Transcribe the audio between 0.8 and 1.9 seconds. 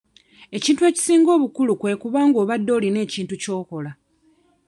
ekisinga obukulu